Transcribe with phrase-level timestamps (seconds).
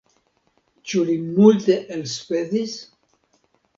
[0.91, 2.77] Ĉu li multe elspezis?